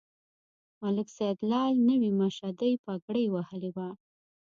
ملک 0.81 1.07
سیدلال 1.17 1.73
نوې 1.89 2.11
مشدۍ 2.19 2.73
پګړۍ 2.83 3.25
وهلې 3.31 3.71
وه. 3.75 3.89